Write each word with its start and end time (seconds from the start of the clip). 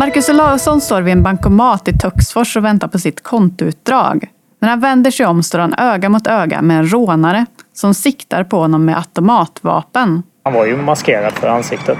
Marcus 0.00 0.28
Olausson 0.28 0.80
står 0.80 1.02
vid 1.02 1.12
en 1.12 1.22
bankomat 1.22 1.88
i 1.88 1.92
Töcksfors 1.98 2.56
och 2.56 2.64
väntar 2.64 2.88
på 2.88 2.98
sitt 2.98 3.22
kontoutdrag. 3.22 4.28
När 4.60 4.68
han 4.68 4.80
vänder 4.80 5.10
sig 5.10 5.26
om 5.26 5.42
står 5.42 5.58
han 5.58 5.74
öga 5.74 6.08
mot 6.08 6.26
öga 6.26 6.62
med 6.62 6.78
en 6.78 6.92
rånare 6.92 7.46
som 7.72 7.94
siktar 7.94 8.44
på 8.44 8.58
honom 8.58 8.84
med 8.84 8.96
automatvapen. 8.96 10.22
Han 10.44 10.54
var 10.54 10.66
ju 10.66 10.76
maskerad 10.76 11.32
för 11.32 11.48
ansiktet. 11.48 11.98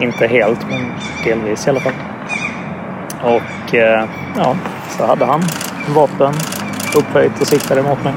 Inte 0.00 0.26
helt, 0.26 0.66
men 0.70 0.80
delvis 1.24 1.66
i 1.66 1.70
alla 1.70 1.80
fall. 1.80 1.92
Och 3.22 3.74
eh, 3.74 4.08
ja, 4.36 4.56
så 4.98 5.06
hade 5.06 5.24
han 5.24 5.42
vapen 5.94 6.34
upphöjt 6.96 7.40
och 7.40 7.46
siktade 7.46 7.82
mot 7.82 8.04
mig. 8.04 8.14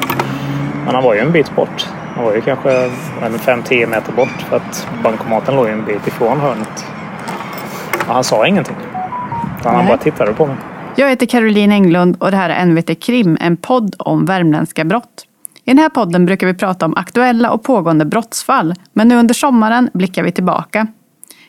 Men 0.86 0.96
han 0.96 1.04
var 1.04 1.14
ju 1.14 1.20
en 1.20 1.32
bit 1.32 1.56
bort. 1.56 1.90
Han 2.16 2.26
var 2.26 2.34
ju 2.34 2.42
kanske 2.42 2.70
5-10 3.20 3.88
meter 3.88 4.14
bort 4.14 4.46
för 4.50 4.56
att 4.56 4.88
bankomaten 5.04 5.56
låg 5.56 5.68
ju 5.68 5.74
en 5.74 5.86
bit 5.86 6.08
ifrån 6.08 6.40
hörnet. 6.40 6.86
Och 8.08 8.14
han 8.14 8.24
sa 8.24 8.48
ingenting. 8.48 8.76
Han 9.64 9.88
bara 9.88 9.98
tittade 9.98 10.34
på 10.34 10.46
mig. 10.46 10.56
Jag 10.96 11.10
heter 11.10 11.26
Caroline 11.26 11.72
Englund 11.72 12.16
och 12.20 12.32
det 12.32 12.38
här 12.38 12.50
är 12.50 12.66
NVT 12.66 13.04
Krim, 13.04 13.38
en 13.42 13.58
podd 13.58 13.96
om 14.00 14.26
värmländska 14.26 14.86
brott. 14.86 15.26
I 15.64 15.70
den 15.72 15.78
här 15.78 15.90
podden 15.90 16.26
brukar 16.26 16.48
vi 16.48 16.54
prata 16.54 16.86
om 16.86 16.96
aktuella 16.98 17.52
och 17.52 17.64
pågående 17.64 18.06
brottsfall, 18.06 18.74
men 18.94 19.08
nu 19.08 19.16
under 19.16 19.34
sommaren 19.34 19.90
blickar 19.94 20.24
vi 20.24 20.32
tillbaka. 20.32 20.88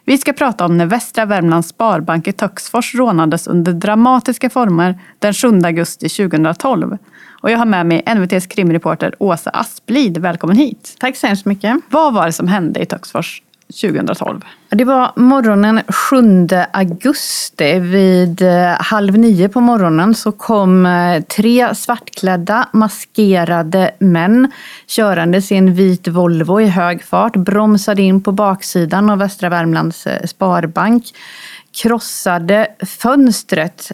Vi 0.05 0.19
ska 0.19 0.33
prata 0.33 0.65
om 0.65 0.79
när 0.79 0.87
Västra 0.87 1.25
Värmlands 1.25 1.69
Sparbank 1.69 2.29
i 2.29 2.33
Töcksfors 2.33 2.95
rånades 2.95 3.47
under 3.47 3.73
dramatiska 3.73 4.51
former 4.51 5.01
den 5.19 5.35
7 5.35 5.61
augusti 5.65 6.09
2012. 6.09 6.99
Och 7.41 7.51
jag 7.51 7.59
har 7.59 7.67
med 7.67 7.87
mig 7.87 8.03
NVTs 8.17 8.47
krimreporter 8.47 9.15
Åsa 9.19 9.51
Asplid. 9.51 10.19
Välkommen 10.19 10.57
hit! 10.57 10.97
Tack 11.01 11.17
så 11.17 11.27
hemskt 11.27 11.45
mycket. 11.45 11.77
Vad 11.91 12.15
var 12.15 12.27
det 12.27 12.33
som 12.33 12.49
hände 12.49 12.81
i 12.81 12.87
Töcksfors 12.87 13.43
2012? 13.69 14.41
Det 14.69 14.85
var 14.85 15.13
morgonen 15.17 15.81
7 15.89 16.49
augusti. 16.73 17.79
Vid 17.79 18.43
eh, 18.43 18.75
halv 18.81 19.19
nio 19.19 19.49
på 19.49 19.61
morgonen 19.61 20.15
så 20.15 20.33
kom 20.33 20.87
eh, 20.87 21.23
tre 21.23 21.75
svartklädda 21.75 22.69
maskerade 22.73 23.91
män 23.99 24.53
körandes 24.87 25.53
i 25.53 25.57
en 25.57 25.75
vit 25.75 26.09
Volvo 26.09 26.61
i 26.61 26.67
hög 26.67 27.05
fart, 27.05 27.37
bromsade 27.37 28.03
in 28.03 28.23
på 28.23 28.33
baksidan 28.33 29.11
av 29.11 29.19
Västra 29.19 29.49
Värmlands 29.49 30.07
eh, 30.07 30.27
Sparbank 30.27 31.05
krossade 31.83 32.67
fönstret 32.87 33.93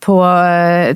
på, 0.00 0.26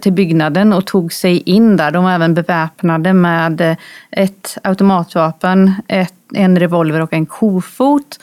till 0.01 0.13
byggnaden 0.13 0.73
och 0.73 0.87
tog 0.87 1.13
sig 1.13 1.39
in 1.39 1.77
där. 1.77 1.91
De 1.91 2.05
var 2.05 2.13
även 2.13 2.35
beväpnade 2.35 3.13
med 3.13 3.77
ett 4.11 4.59
automatvapen, 4.63 5.73
ett, 5.89 6.20
en 6.35 6.59
revolver 6.59 7.01
och 7.01 7.13
en 7.13 7.27
kofot. 7.27 8.21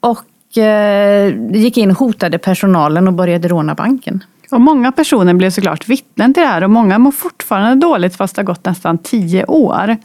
Och 0.00 0.58
eh, 0.58 1.34
gick 1.52 1.76
in, 1.76 1.90
hotade 1.90 2.38
personalen 2.38 3.08
och 3.08 3.14
började 3.14 3.48
råna 3.48 3.74
banken. 3.74 4.24
Och 4.50 4.60
många 4.60 4.92
personer 4.92 5.34
blev 5.34 5.50
såklart 5.50 5.88
vittnen 5.88 6.34
till 6.34 6.42
det 6.42 6.48
här 6.48 6.64
och 6.64 6.70
många 6.70 6.98
mår 6.98 7.12
fortfarande 7.12 7.86
dåligt 7.86 8.16
fast 8.16 8.36
det 8.36 8.42
har 8.42 8.46
gått 8.46 8.64
nästan 8.64 8.98
tio 8.98 9.44
år. 9.44 9.96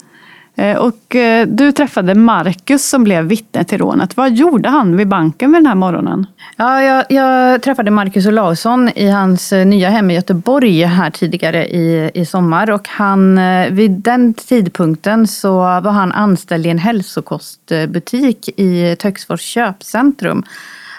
Eh, 0.58 0.76
och 0.76 1.16
eh, 1.16 1.46
du 1.46 1.72
träffade 1.72 2.14
Marcus 2.14 2.88
som 2.88 3.04
blev 3.04 3.24
vittne 3.24 3.64
till 3.64 3.78
rånet. 3.78 4.16
Vad 4.16 4.32
gjorde 4.32 4.68
han 4.68 4.96
vid 4.96 5.08
banken 5.08 5.52
vid 5.52 5.60
den 5.60 5.66
här 5.66 5.74
morgonen? 5.74 6.26
Ja, 6.56 6.82
jag, 6.82 7.04
jag 7.08 7.62
träffade 7.62 7.90
Marcus 7.90 8.26
Olausson 8.26 8.88
i 8.94 9.08
hans 9.08 9.52
eh, 9.52 9.66
nya 9.66 9.90
hem 9.90 10.10
i 10.10 10.14
Göteborg 10.14 10.84
här 10.84 11.10
tidigare 11.10 11.66
i, 11.66 12.10
i 12.14 12.26
sommar. 12.26 12.70
Och 12.70 12.88
han, 12.88 13.40
vid 13.70 13.90
den 13.90 14.34
tidpunkten 14.34 15.26
så 15.26 15.58
var 15.58 15.90
han 15.90 16.12
anställd 16.12 16.66
i 16.66 16.68
en 16.68 16.78
hälsokostbutik 16.78 18.48
i 18.56 18.96
Töcksfors 18.98 19.40
köpcentrum. 19.40 20.44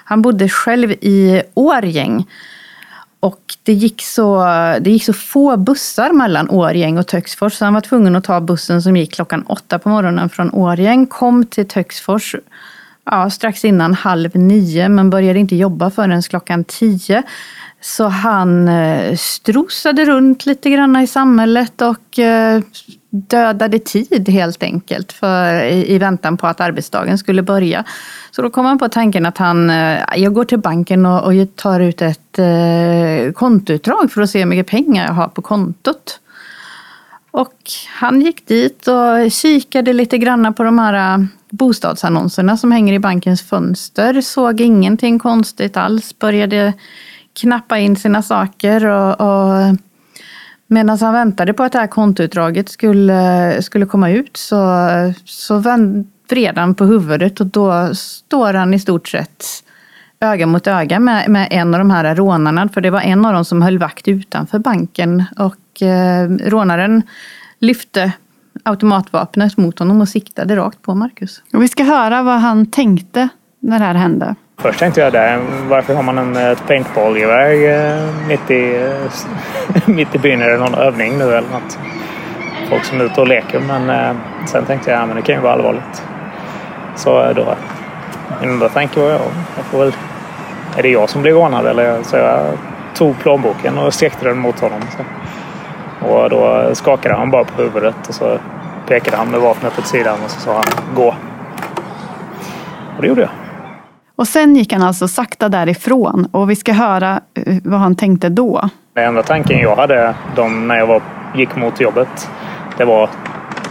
Han 0.04 0.22
bodde 0.22 0.50
själv 0.50 0.92
i 0.92 1.42
Årgäng. 1.54 2.26
Och 3.20 3.42
det 3.64 3.74
gick, 3.74 4.02
så, 4.02 4.44
det 4.82 4.90
gick 4.90 5.04
så 5.04 5.14
få 5.14 5.58
bussar 5.58 6.12
mellan 6.12 6.50
Årgäng 6.50 6.98
och 6.98 7.08
Töcksfors 7.08 7.54
så 7.54 7.66
han 7.66 7.74
var 7.74 7.82
tvungen 7.82 8.16
att 8.16 8.24
ta 8.24 8.42
bussen 8.42 8.82
som 8.82 8.98
gick 8.98 9.14
klockan 9.14 9.42
åtta 9.42 9.80
på 9.80 9.90
morgonen 9.90 10.30
från 10.30 10.54
Årgäng. 10.54 11.06
Kom 11.06 11.46
till 11.46 11.68
Töcksfors 11.68 12.36
ja, 13.06 13.30
strax 13.30 13.66
innan 13.66 13.94
halv 13.94 14.36
nio 14.36 14.90
men 14.90 15.10
började 15.10 15.40
inte 15.40 15.56
jobba 15.56 15.90
förrän 15.90 16.22
klockan 16.22 16.64
tio. 16.64 17.24
Så 17.82 18.08
han 18.08 18.68
eh, 18.68 19.16
strosade 19.16 20.06
runt 20.06 20.46
lite 20.46 20.70
grann 20.70 20.96
i 20.96 21.08
samhället 21.08 21.82
och 21.82 22.20
eh, 22.20 22.62
dödade 23.10 23.80
tid 23.80 24.30
helt 24.30 24.64
enkelt 24.64 25.12
för, 25.12 25.64
i, 25.64 25.94
i 25.94 25.98
väntan 25.98 26.38
på 26.38 26.48
att 26.48 26.62
arbetsdagen 26.62 27.18
skulle 27.18 27.42
börja. 27.42 27.84
Så 28.32 28.42
då 28.42 28.50
kom 28.50 28.66
han 28.66 28.80
på 28.80 28.90
tanken 28.90 29.26
att 29.26 29.38
han, 29.38 29.70
eh, 29.70 30.00
jag 30.16 30.34
går 30.34 30.46
till 30.46 30.60
banken 30.60 31.06
och, 31.06 31.24
och 31.24 31.56
tar 31.56 31.80
ut 31.80 32.02
ett 32.02 32.40
eh, 32.40 33.34
kontoutdrag 33.34 34.12
för 34.12 34.22
att 34.22 34.30
se 34.30 34.40
hur 34.40 34.46
mycket 34.46 34.68
pengar 34.68 35.06
jag 35.06 35.14
har 35.14 35.28
på 35.28 35.42
kontot. 35.42 36.20
Och 37.32 37.58
han 38.00 38.22
gick 38.22 38.48
dit 38.48 38.88
och 38.88 39.32
kikade 39.32 39.94
lite 39.94 40.18
grann 40.18 40.54
på 40.54 40.64
de 40.64 40.80
här 40.80 41.18
eh, 41.18 41.26
bostadsannonserna 41.50 42.58
som 42.58 42.72
hänger 42.72 42.94
i 42.94 43.00
bankens 43.00 43.42
fönster. 43.42 44.22
Såg 44.22 44.62
ingenting 44.62 45.20
konstigt 45.20 45.78
alls. 45.78 46.20
Började 46.20 46.74
knappa 47.34 47.78
in 47.78 47.96
sina 47.96 48.24
saker 48.24 48.86
och, 48.86 49.22
och 49.22 49.76
medan 50.68 50.98
han 51.00 51.14
väntade 51.14 51.54
på 51.54 51.64
att 51.64 51.72
det 51.72 51.80
här 51.80 51.88
kontoutdraget 51.88 52.70
skulle, 52.70 53.62
skulle 53.62 53.86
komma 53.86 54.10
ut 54.10 54.38
så, 54.38 54.88
så 55.26 55.64
vred 56.30 56.58
han 56.58 56.76
på 56.76 56.86
huvudet 56.86 57.40
och 57.40 57.46
då 57.46 57.96
står 57.96 58.54
han 58.54 58.74
i 58.74 58.80
stort 58.80 59.08
sett 59.08 59.46
öga 60.20 60.48
mot 60.48 60.68
öga 60.68 61.00
med, 61.00 61.30
med 61.30 61.48
en 61.52 61.74
av 61.74 61.80
de 61.80 61.90
här 61.90 62.16
rånarna. 62.16 62.70
För 62.70 62.82
det 62.82 62.90
var 62.90 63.02
en 63.02 63.26
av 63.26 63.34
dem 63.34 63.46
som 63.46 63.62
höll 63.62 63.78
vakt 63.78 64.08
utanför 64.08 64.60
banken. 64.60 65.24
Och 65.38 65.82
eh, 65.82 66.30
rånaren 66.30 67.02
lyfte 67.60 68.12
automatvapnet 68.64 69.58
mot 69.58 69.80
honom 69.80 70.02
och 70.02 70.10
siktade 70.10 70.56
rakt 70.56 70.82
på 70.82 70.96
Marcus. 70.96 71.42
Och 71.54 71.62
vi 71.62 71.68
ska 71.68 71.84
höra 71.84 72.24
vad 72.24 72.40
han 72.40 72.66
tänkte 72.66 73.30
när 73.60 73.80
det 73.80 73.86
här 73.86 73.94
hände. 73.94 74.36
Först 74.62 74.80
tänkte 74.80 75.02
jag 75.02 75.14
där, 75.14 75.40
varför 75.70 75.94
har 75.94 76.04
man 76.04 76.18
en 76.18 76.36
eh, 76.36 76.50
ett 76.50 76.68
paintballgevär 76.68 77.52
eh, 77.52 78.28
mitt 78.28 78.52
i, 78.52 78.76
eh, 78.76 79.90
mitt 79.96 80.16
i 80.16 80.18
byn? 80.18 80.42
Är 80.42 80.50
det 80.50 80.58
någon 80.58 80.76
övning 80.76 81.18
nu 81.18 81.24
eller 81.24 81.50
något? 81.50 81.80
Folk 82.70 82.84
som 82.84 83.00
är 83.00 83.04
ute 83.04 83.22
och 83.22 83.28
leker. 83.28 83.60
Men 83.60 83.90
eh, 83.90 84.16
sen 84.48 84.66
tänkte 84.66 84.92
jag, 84.92 85.02
ja, 85.02 85.06
men 85.06 85.16
det 85.16 85.22
kan 85.22 85.36
ju 85.36 85.42
vara 85.42 85.54
allvarligt. 85.54 86.04
Så 86.96 87.24
eh, 87.24 87.36
då, 87.36 87.56
min 88.42 88.50
enda 88.50 88.70
tanke 88.70 89.00
var, 89.00 89.10
jag, 89.10 89.22
jag 89.56 89.66
får 89.66 89.80
väl, 89.80 89.94
är 90.78 90.84
det 90.84 90.90
jag 90.90 91.10
som 91.10 91.22
blir 91.22 91.32
rånad 91.32 91.66
eller? 91.66 92.04
Så 92.04 92.18
jag 92.18 92.58
tog 92.96 93.20
plånboken 93.20 93.78
och 93.78 93.94
sträckte 93.94 94.26
den 94.26 94.38
mot 94.38 94.60
honom. 94.60 94.82
Så. 94.82 95.04
Och 96.08 96.30
då 96.30 96.70
skakade 96.76 97.16
han 97.16 97.32
bara 97.32 97.44
på 97.44 97.62
huvudet 97.62 98.08
och 98.08 98.16
så 98.16 98.40
pekade 98.88 99.18
han 99.18 99.32
med 99.32 99.40
vapnet 99.40 99.80
åt 99.80 99.88
sidan 99.88 100.18
och 100.26 100.32
så 100.32 100.40
sa 100.40 100.54
han 100.54 100.96
gå. 100.96 101.16
Och 102.96 103.02
det 103.02 103.08
gjorde 103.08 103.22
jag. 103.22 103.47
Och 104.18 104.28
sen 104.28 104.56
gick 104.56 104.74
han 104.74 104.84
alltså 104.84 105.08
sakta 105.08 105.50
därifrån 105.50 106.28
och 106.32 106.50
vi 106.50 106.56
ska 106.56 106.74
höra 106.74 107.22
eh, 107.34 107.58
vad 107.64 107.80
han 107.80 107.96
tänkte 107.96 108.30
då. 108.30 108.70
Den 108.94 109.06
enda 109.06 109.24
tanken 109.24 109.60
jag 109.60 109.76
hade 109.76 110.16
de, 110.36 110.68
när 110.68 110.78
jag 110.78 110.88
var, 110.88 111.02
gick 111.36 111.56
mot 111.56 111.82
jobbet, 111.82 112.30
det 112.78 112.86
var 112.86 113.10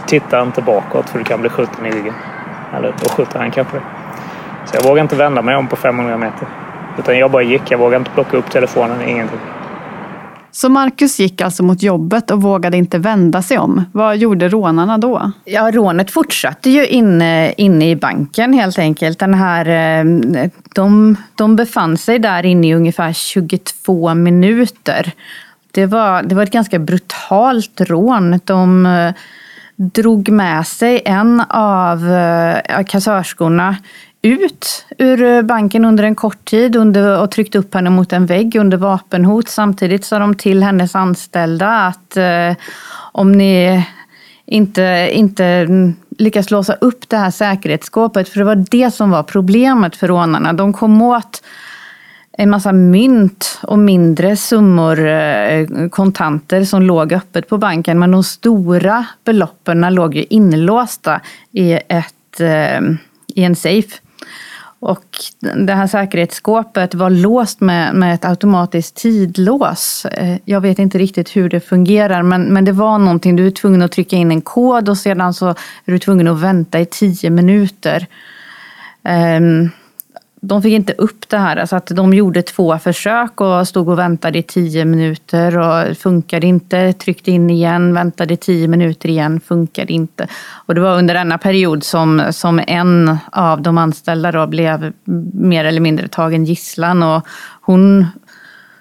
titta 0.05 0.41
inte 0.41 0.61
bakåt 0.61 1.09
för 1.09 1.19
du 1.19 1.25
kan 1.25 1.41
bli 1.41 1.49
skjuten 1.49 1.85
i 1.85 1.91
ryggen. 1.91 2.13
Eller 2.77 2.93
då 3.03 3.09
skjuter 3.09 3.39
han 3.39 3.51
kanske. 3.51 3.77
Så 4.65 4.75
jag 4.75 4.83
vågade 4.83 5.01
inte 5.01 5.15
vända 5.15 5.41
mig 5.41 5.55
om 5.55 5.67
på 5.67 5.75
500 5.75 6.17
meter. 6.17 6.47
Utan 6.97 7.17
jag 7.17 7.31
bara 7.31 7.43
gick. 7.43 7.71
Jag 7.71 7.77
vågade 7.77 7.97
inte 7.97 8.11
plocka 8.11 8.37
upp 8.37 8.51
telefonen, 8.51 9.01
ingenting. 9.01 9.39
Så 10.57 10.69
Marcus 10.69 11.19
gick 11.19 11.41
alltså 11.41 11.63
mot 11.63 11.83
jobbet 11.83 12.31
och 12.31 12.41
vågade 12.41 12.77
inte 12.77 12.97
vända 12.97 13.41
sig 13.41 13.57
om. 13.57 13.85
Vad 13.91 14.17
gjorde 14.17 14.49
rånarna 14.49 14.97
då? 14.97 15.31
Ja, 15.45 15.71
rånet 15.71 16.11
fortsatte 16.11 16.69
ju 16.69 16.87
inne, 16.87 17.53
inne 17.57 17.89
i 17.89 17.95
banken 17.95 18.53
helt 18.53 18.79
enkelt. 18.79 19.19
Den 19.19 19.33
här, 19.33 19.65
eh, 19.99 20.05
de, 20.75 21.15
de 21.35 21.55
befann 21.55 21.97
sig 21.97 22.19
där 22.19 22.45
inne 22.45 22.67
i 22.67 22.73
ungefär 22.73 23.13
22 23.13 24.13
minuter. 24.13 25.11
Det 25.71 25.85
var, 25.85 26.23
det 26.23 26.35
var 26.35 26.43
ett 26.43 26.51
ganska 26.51 26.79
brutalt 26.79 27.81
rån. 27.81 28.39
De 28.45 28.85
eh, 28.85 29.13
drog 29.75 30.29
med 30.29 30.67
sig 30.67 31.01
en 31.05 31.41
av 31.49 32.11
eh, 32.11 32.83
kassörskorna 32.83 33.75
ut 34.21 34.85
ur 34.97 35.23
eh, 35.23 35.41
banken 35.41 35.85
under 35.85 36.03
en 36.03 36.15
kort 36.15 36.45
tid 36.45 36.75
under, 36.75 37.21
och 37.21 37.31
tryckt 37.31 37.55
upp 37.55 37.73
henne 37.73 37.89
mot 37.89 38.13
en 38.13 38.25
vägg 38.25 38.55
under 38.55 38.77
vapenhot. 38.77 39.47
Samtidigt 39.47 40.05
sa 40.05 40.19
de 40.19 40.35
till 40.35 40.63
hennes 40.63 40.95
anställda 40.95 41.69
att 41.69 42.17
eh, 42.17 42.53
om 43.11 43.31
ni 43.31 43.85
inte, 44.45 45.09
inte 45.11 45.67
lyckas 46.17 46.51
låsa 46.51 46.73
upp 46.73 47.09
det 47.09 47.17
här 47.17 47.31
säkerhetsskåpet, 47.31 48.29
för 48.29 48.39
det 48.39 48.45
var 48.45 48.65
det 48.71 48.91
som 48.91 49.09
var 49.09 49.23
problemet 49.23 49.95
för 49.95 50.07
rånarna. 50.07 50.53
De 50.53 50.73
kom 50.73 51.01
åt 51.01 51.43
en 52.37 52.49
massa 52.49 52.71
mynt 52.71 53.59
och 53.63 53.79
mindre 53.79 54.35
summor 54.35 55.07
eh, 55.07 55.67
kontanter 55.89 56.63
som 56.63 56.81
låg 56.81 57.13
öppet 57.13 57.49
på 57.49 57.57
banken. 57.57 57.99
Men 57.99 58.11
de 58.11 58.23
stora 58.23 59.05
beloppen 59.23 59.81
låg 59.95 60.15
ju 60.15 60.25
inlåsta 60.29 61.21
i, 61.51 61.73
ett, 61.73 62.39
eh, 62.39 62.81
i 63.35 63.43
en 63.43 63.55
safe. 63.55 63.97
Och 64.79 65.05
det 65.65 65.73
här 65.73 65.87
säkerhetsskåpet 65.87 66.95
var 66.95 67.09
låst 67.09 67.61
med, 67.61 67.95
med 67.95 68.13
ett 68.13 68.25
automatiskt 68.25 68.95
tidlås. 68.95 70.05
Eh, 70.05 70.37
jag 70.45 70.61
vet 70.61 70.79
inte 70.79 70.97
riktigt 70.97 71.35
hur 71.35 71.49
det 71.49 71.59
fungerar 71.59 72.23
men, 72.23 72.43
men 72.43 72.65
det 72.65 72.71
var 72.71 72.97
någonting. 72.97 73.35
Du 73.35 73.47
är 73.47 73.51
tvungen 73.51 73.81
att 73.81 73.91
trycka 73.91 74.15
in 74.15 74.31
en 74.31 74.41
kod 74.41 74.89
och 74.89 74.97
sedan 74.97 75.33
så 75.33 75.47
är 75.49 75.91
du 75.91 75.99
tvungen 75.99 76.27
att 76.27 76.41
vänta 76.41 76.79
i 76.79 76.85
tio 76.85 77.29
minuter. 77.29 78.07
Um, 79.37 79.71
de 80.41 80.61
fick 80.61 80.73
inte 80.73 80.93
upp 80.93 81.29
det 81.29 81.37
här. 81.37 81.65
Så 81.65 81.75
att 81.75 81.87
de 81.87 82.13
gjorde 82.13 82.41
två 82.41 82.77
försök 82.79 83.41
och 83.41 83.67
stod 83.67 83.89
och 83.89 83.99
väntade 83.99 84.39
i 84.39 84.43
tio 84.43 84.85
minuter 84.85 85.57
och 85.57 85.97
funkade 85.97 86.47
inte. 86.47 86.93
Tryckte 86.93 87.31
in 87.31 87.49
igen, 87.49 87.93
väntade 87.93 88.33
i 88.33 88.37
tio 88.37 88.67
minuter 88.67 89.09
igen, 89.09 89.39
funkade 89.39 89.93
inte. 89.93 90.27
Och 90.65 90.75
det 90.75 90.81
var 90.81 90.97
under 90.97 91.13
denna 91.13 91.37
period 91.37 91.83
som, 91.83 92.23
som 92.31 92.61
en 92.67 93.17
av 93.31 93.61
de 93.61 93.77
anställda 93.77 94.31
då 94.31 94.47
blev 94.47 94.93
mer 95.33 95.65
eller 95.65 95.81
mindre 95.81 96.07
tagen 96.07 96.45
gisslan. 96.45 97.03
Och 97.03 97.27
hon 97.61 98.05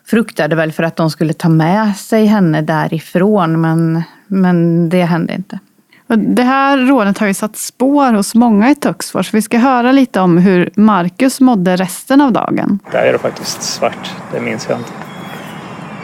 fruktade 0.05 0.57
väl 0.57 0.73
för 0.73 0.83
att 0.83 0.97
de 0.97 1.11
skulle 1.11 1.33
ta 1.33 1.49
med 1.49 1.97
sig 1.97 2.27
henne 2.27 2.63
därifrån 2.63 3.61
men, 3.61 4.03
men 4.27 4.89
det 4.89 5.03
hände 5.03 5.35
inte. 5.35 5.59
Det 6.09 6.43
här 6.43 6.79
rånet 6.79 7.19
har 7.19 7.27
ju 7.27 7.35
satt 7.35 7.57
spår 7.57 8.13
hos 8.13 8.35
många 8.35 8.71
i 8.71 8.75
Töcksfors. 8.75 9.35
Vi 9.35 9.43
ska 9.43 9.59
höra 9.59 9.93
lite 9.93 10.21
om 10.21 10.39
hur 10.39 10.71
Marcus 10.75 11.41
mådde 11.41 11.77
resten 11.77 12.21
av 12.21 12.33
dagen. 12.33 12.79
Där 12.93 13.03
är 13.03 13.13
det 13.13 13.19
faktiskt 13.19 13.63
svart. 13.63 14.15
Det 14.33 14.41
minns 14.41 14.67
jag 14.69 14.79
inte. 14.79 14.91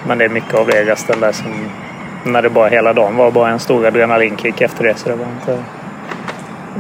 Men 0.07 0.19
det 0.19 0.25
är 0.25 0.29
mycket 0.29 0.55
av 0.55 0.67
det 0.67 0.85
där 0.85 1.33
som 1.33 1.53
när 2.25 2.43
det 2.43 2.51
bara 2.51 2.69
hela 2.69 2.93
dagen 2.93 3.17
var 3.17 3.31
bara 3.31 3.51
en 3.51 3.59
stor 3.59 3.87
adrenalinkick 3.87 4.61
efter 4.61 4.85
det. 4.85 4.99
Så 4.99 5.09
det 5.09 5.15
var 5.15 5.27
inte... 5.27 5.63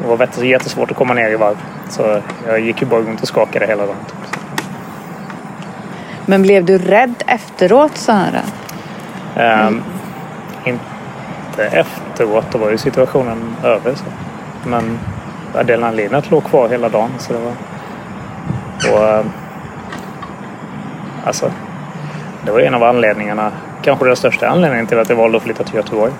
Det 0.02 0.06
var 0.06 0.44
jättesvårt 0.44 0.90
att 0.90 0.96
komma 0.96 1.14
ner 1.14 1.30
i 1.30 1.36
varv. 1.36 1.56
Så 1.88 2.22
jag 2.46 2.60
gick 2.60 2.82
ju 2.82 2.86
bara 2.86 3.00
runt 3.00 3.22
och 3.22 3.28
skakade 3.28 3.66
hela 3.66 3.86
dagen. 3.86 3.96
Men 6.26 6.42
blev 6.42 6.64
du 6.64 6.78
rädd 6.78 7.14
efteråt 7.26 7.96
så 7.96 8.12
här? 8.12 8.42
Um, 9.66 9.82
inte 10.64 10.91
inte 11.52 11.64
efteråt. 11.64 12.44
Då 12.52 12.58
var 12.58 12.70
ju 12.70 12.78
situationen 12.78 13.56
över. 13.64 13.94
Så. 13.94 14.04
Men 14.66 14.98
adrenalinet 15.54 16.30
låg 16.30 16.44
kvar 16.44 16.68
hela 16.68 16.88
dagen. 16.88 17.10
Så 17.18 17.32
det 17.32 17.38
var... 17.38 17.52
Och, 18.92 19.08
eh, 19.08 19.24
alltså, 21.24 21.52
det 22.44 22.52
var 22.52 22.60
en 22.60 22.74
av 22.74 22.82
anledningarna, 22.82 23.52
kanske 23.82 24.06
den 24.06 24.16
största 24.16 24.48
anledningen 24.48 24.86
till 24.86 24.98
att 24.98 25.08
jag 25.08 25.16
valde 25.16 25.36
att 25.36 25.42
flytta 25.42 25.64
till 25.64 25.74
Göteborg. 25.74 26.12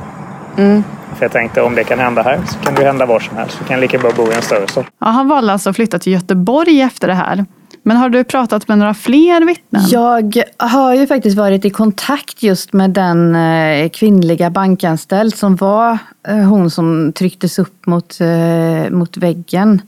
Mm. 0.56 0.84
För 1.14 1.25
jag 1.25 1.32
tänkte 1.32 1.62
om 1.62 1.75
det 1.75 1.84
kan 1.84 1.99
hända 1.99 2.23
här 2.23 2.40
så 2.46 2.58
kan 2.58 2.75
det 2.75 2.84
hända 2.84 3.06
var 3.06 3.20
som 3.20 3.37
helst. 3.37 3.58
Så 3.58 3.64
kan 3.64 3.81
lika 3.81 3.99
bra 3.99 4.11
bo 4.17 4.32
i 4.32 4.34
en 4.34 4.43
större 4.43 4.67
stad. 4.67 4.84
Ja, 4.99 5.06
han 5.06 5.29
valde 5.29 5.52
alltså 5.52 5.70
att 5.70 5.76
flytta 5.76 5.99
till 5.99 6.12
Göteborg 6.12 6.82
efter 6.82 7.08
det 7.08 7.14
här. 7.14 7.44
Men 7.82 7.96
har 7.96 8.08
du 8.08 8.25
pratat 8.25 8.69
med 8.69 8.79
några 8.79 8.94
fler 8.94 9.46
vittnen? 9.46 9.82
Jag 9.88 10.43
har 10.56 10.94
ju 10.94 11.06
faktiskt 11.06 11.37
varit 11.37 11.64
i 11.64 11.70
kontakt 11.70 12.43
just 12.43 12.73
med 12.73 12.90
den 12.90 13.37
eh, 13.37 13.88
kvinnliga 13.88 14.50
bankanställd 14.50 15.34
som 15.34 15.56
var 15.56 15.99
eh, 16.29 16.37
hon 16.37 16.70
som 16.70 17.12
trycktes 17.12 17.58
upp 17.58 17.87
mot, 17.87 18.20
eh, 18.20 18.90
mot 18.90 19.17
väggen 19.17 19.82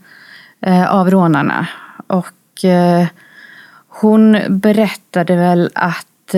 av 0.89 1.11
rånarna. 1.11 1.69
Och 2.07 2.65
hon 3.89 4.39
berättade 4.49 5.37
väl 5.37 5.71
att 5.75 6.35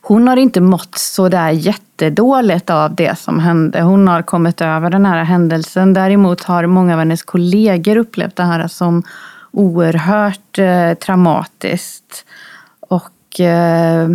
hon 0.00 0.28
har 0.28 0.36
inte 0.36 0.60
mått 0.60 0.98
så 0.98 1.28
där 1.28 1.50
jättedåligt 1.50 2.70
av 2.70 2.94
det 2.94 3.18
som 3.18 3.40
hände. 3.40 3.80
Hon 3.80 4.08
har 4.08 4.22
kommit 4.22 4.60
över 4.60 4.90
den 4.90 5.06
här 5.06 5.24
händelsen. 5.24 5.92
Däremot 5.92 6.42
har 6.42 6.66
många 6.66 6.92
av 6.92 6.98
hennes 6.98 7.22
kollegor 7.22 7.96
upplevt 7.96 8.36
det 8.36 8.42
här 8.42 8.68
som 8.68 9.02
oerhört 9.50 10.58
eh, 10.58 10.94
traumatiskt. 10.94 12.24
Och 12.80 13.40
eh, 13.40 14.08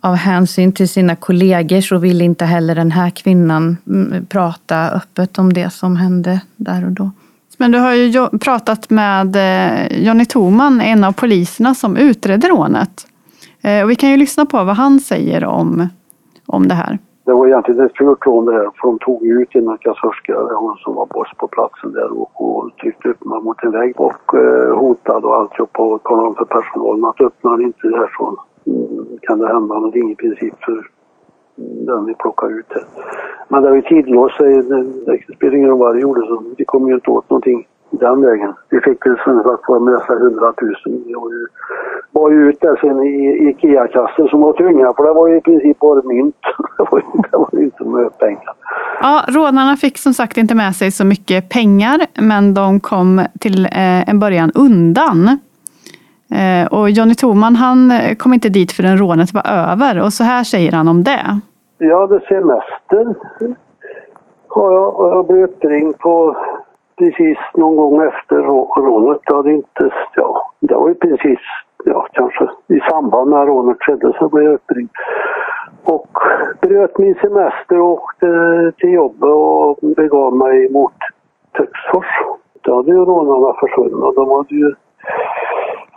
av 0.00 0.14
hänsyn 0.14 0.72
till 0.72 0.88
sina 0.88 1.16
kollegor 1.16 1.80
så 1.80 1.98
vill 1.98 2.20
inte 2.20 2.44
heller 2.44 2.74
den 2.74 2.92
här 2.92 3.10
kvinnan 3.10 3.76
mm, 3.86 4.26
prata 4.26 4.90
öppet 4.90 5.38
om 5.38 5.52
det 5.52 5.70
som 5.70 5.96
hände 5.96 6.40
där 6.56 6.84
och 6.84 6.92
då. 6.92 7.10
Men 7.58 7.72
du 7.72 7.78
har 7.78 7.92
ju 7.92 8.38
pratat 8.38 8.90
med 8.90 9.36
eh, 9.36 10.04
Jonny 10.04 10.24
Toman, 10.24 10.80
en 10.80 11.04
av 11.04 11.12
poliserna 11.12 11.74
som 11.74 11.96
utredde 11.96 12.48
rånet. 12.48 13.06
Eh, 13.62 13.82
och 13.82 13.90
vi 13.90 13.96
kan 13.96 14.10
ju 14.10 14.16
lyssna 14.16 14.46
på 14.46 14.64
vad 14.64 14.76
han 14.76 15.00
säger 15.00 15.44
om, 15.44 15.88
om 16.46 16.68
det 16.68 16.74
här. 16.74 16.98
Det 17.24 17.32
var 17.32 17.46
egentligen 17.46 17.86
ett 17.86 17.96
fult 17.96 18.26
lån 18.26 18.44
det 18.44 18.52
här, 18.52 18.70
för 18.80 18.88
de 18.88 18.98
tog 18.98 19.26
ut 19.26 19.54
en 19.54 19.78
kassörska, 19.78 20.34
hon 20.42 20.76
som 20.76 20.94
var 20.94 21.06
boss 21.06 21.28
på 21.36 21.48
platsen 21.48 21.92
där 21.92 22.20
och, 22.20 22.30
och 22.34 22.76
tryckte 22.76 23.08
upp 23.08 23.24
mig 23.24 23.40
mot 23.42 23.64
en 23.64 23.70
vägg 23.70 24.00
och 24.00 24.34
eh, 24.34 24.78
hotade 24.78 25.26
och 25.26 25.36
alltihop 25.36 25.80
och 25.80 26.02
talade 26.02 26.28
om 26.28 26.34
för 26.34 26.44
personalen 26.44 27.04
att 27.04 27.20
öppnar 27.20 27.62
inte 27.62 27.88
det 27.88 27.96
här 27.96 28.10
så 28.18 28.38
mm, 28.66 29.18
kan 29.22 29.38
det 29.38 29.46
hända 29.46 29.74
någonting 29.74 30.10
i 30.10 30.14
princip 30.14 30.54
för 30.64 30.72
mm, 30.72 31.86
den 31.86 32.06
vi 32.06 32.14
plockar 32.14 32.58
ut 32.58 32.66
här. 32.68 32.84
Men 33.48 33.62
det 33.62 33.68
var 33.68 33.76
ju 33.76 33.82
tidlåst, 33.82 34.38
det, 34.38 34.62
det 35.06 35.34
spelar 35.36 35.54
ingen 35.56 35.68
roll 35.68 35.78
vad 35.78 35.94
det 35.94 36.00
gjorde 36.00 36.26
så 36.26 36.42
vi 36.58 36.64
kom 36.64 36.88
ju 36.88 36.94
inte 36.94 37.10
åt 37.10 37.30
någonting 37.30 37.66
den 37.98 38.20
vägen. 38.20 38.52
Vi 38.68 38.80
fick 38.80 39.06
väl 39.06 39.16
som 39.24 39.42
sagt 39.42 39.68
var 39.68 40.06
sig 40.06 40.16
100 40.16 40.52
000. 40.62 40.74
Vi 41.06 41.14
var 42.12 42.30
ju 42.30 42.48
ut 42.48 42.60
där 42.60 42.76
sen 42.80 43.02
i 43.02 43.48
IKEA-kassen 43.48 44.28
som 44.28 44.40
var 44.40 44.52
tunga 44.52 44.92
för 44.96 45.04
det 45.04 45.12
var 45.12 45.28
ju 45.28 45.36
i 45.36 45.40
princip 45.40 45.78
bara 45.78 46.02
mynt. 46.02 46.36
det 46.78 46.84
var, 46.90 47.02
det 47.30 47.36
var 47.36 47.62
inte 47.62 47.84
mycket 47.84 48.18
pengar. 48.18 48.52
Ja, 49.00 49.24
rånarna 49.28 49.76
fick 49.76 49.98
som 49.98 50.14
sagt 50.14 50.36
inte 50.36 50.54
med 50.54 50.76
sig 50.76 50.90
så 50.90 51.04
mycket 51.04 51.48
pengar 51.48 52.00
men 52.20 52.54
de 52.54 52.80
kom 52.80 53.24
till 53.40 53.64
eh, 53.64 54.08
en 54.08 54.20
början 54.20 54.52
undan. 54.54 55.38
Eh, 56.30 56.66
och 56.72 56.90
Johnny 56.90 57.14
Toman 57.14 57.56
han 57.56 57.92
kom 58.18 58.34
inte 58.34 58.48
dit 58.48 58.72
förrän 58.72 58.98
rånet 58.98 59.34
var 59.34 59.46
över 59.46 60.02
och 60.02 60.12
så 60.12 60.24
här 60.24 60.44
säger 60.44 60.72
han 60.72 60.88
om 60.88 61.04
det. 61.04 61.40
Jag 61.78 62.00
hade 62.00 62.20
semester. 62.20 63.14
Jag, 64.54 65.00
och 65.00 65.08
jag 65.08 65.26
blev 65.26 65.42
uppringd 65.44 65.98
på 65.98 66.36
precis 66.96 67.38
någon 67.54 67.76
gång 67.76 68.02
efter 68.02 68.36
rånet. 68.82 69.20
Det 69.26 69.34
hade 69.34 69.52
inte, 69.52 69.90
ja, 70.14 70.50
det 70.60 70.74
var 70.74 70.88
ju 70.88 70.94
precis, 70.94 71.38
ja 71.84 72.06
kanske 72.12 72.48
i 72.68 72.80
samband 72.90 73.30
med 73.30 73.46
rånet 73.46 73.76
skedde 73.80 74.12
så 74.18 74.28
blev 74.28 74.44
jag 74.44 74.54
uppringd. 74.54 74.90
Och 75.84 76.08
bröt 76.60 76.98
min 76.98 77.14
semester 77.14 77.80
och 77.80 77.92
åkte 77.92 78.26
till 78.78 78.92
jobbet 78.92 79.30
och 79.30 79.78
begav 79.96 80.36
mig 80.36 80.70
mot 80.72 80.92
Töcksfors. 81.56 82.06
Då 82.60 82.76
hade 82.76 82.90
ju 82.90 83.04
rånarna 83.04 83.54
försvunnit. 83.60 84.14
De 84.16 84.30
hade 84.30 84.54
ju 84.54 84.74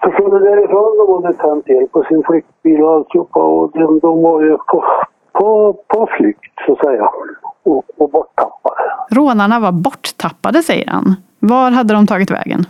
försvunnit 0.04 0.44
därifrån. 0.44 0.98
De 0.98 1.24
hade 1.24 1.38
tänt 1.38 1.70
el 1.70 1.88
på 1.88 2.04
sin 2.04 2.24
flyktbil 2.24 2.84
och 2.84 2.94
alltihopa 2.94 3.40
och 3.44 3.72
de, 3.72 4.00
de 4.00 4.24
var 4.24 4.42
ju 4.42 4.58
på, 4.58 4.84
på, 5.32 5.74
på 5.88 6.08
flykt 6.18 6.54
så 6.66 6.72
att 6.74 6.80
säga. 6.80 7.10
Och, 7.64 7.84
och 7.98 8.10
borttappade. 8.10 8.67
Rånarna 9.10 9.60
var 9.60 9.72
borttappade 9.72 10.64
säger 10.64 10.88
han. 10.88 11.16
Var 11.40 11.72
hade 11.72 11.94
de 11.94 12.08
tagit 12.08 12.32
vägen? 12.32 12.66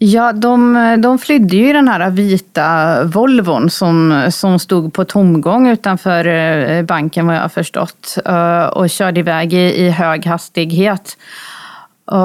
Ja, 0.00 0.32
de, 0.32 0.74
de 1.02 1.18
flydde 1.18 1.56
ju 1.56 1.70
i 1.70 1.72
den 1.72 1.88
här 1.88 2.10
vita 2.10 3.04
Volvon 3.04 3.70
som, 3.70 4.26
som 4.30 4.58
stod 4.58 4.92
på 4.92 5.04
tomgång 5.04 5.68
utanför 5.68 6.26
eh, 6.26 6.82
banken 6.82 7.26
vad 7.26 7.36
jag 7.36 7.42
har 7.42 7.48
förstått. 7.48 8.18
Eh, 8.26 8.64
och 8.64 8.90
körde 8.90 9.20
iväg 9.20 9.52
i, 9.52 9.86
i 9.86 9.90
hög 9.90 10.26
hastighet. 10.26 11.16
Och, 12.04 12.16